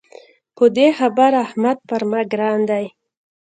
[0.57, 2.85] په دې خبره احمد پر ما ګران دی.